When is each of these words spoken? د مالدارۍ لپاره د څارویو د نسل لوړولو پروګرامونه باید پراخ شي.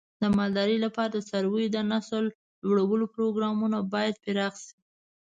د 0.21 0.23
مالدارۍ 0.37 0.77
لپاره 0.85 1.09
د 1.13 1.17
څارویو 1.29 1.73
د 1.75 1.77
نسل 1.91 2.25
لوړولو 2.67 3.05
پروګرامونه 3.15 3.77
باید 3.93 4.15
پراخ 4.23 4.53
شي. 4.63 4.75